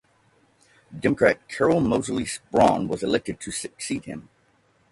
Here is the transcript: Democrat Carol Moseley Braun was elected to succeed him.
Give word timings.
Democrat 0.99 1.47
Carol 1.47 1.79
Moseley 1.79 2.25
Braun 2.49 2.87
was 2.87 3.03
elected 3.03 3.39
to 3.39 3.51
succeed 3.51 4.05
him. 4.05 4.29